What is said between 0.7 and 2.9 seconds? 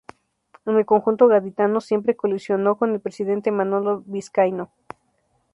el conjunto gaditano siempre colisionó